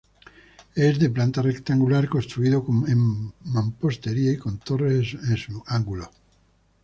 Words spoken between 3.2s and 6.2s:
mampostería y con torres en sus ángulos.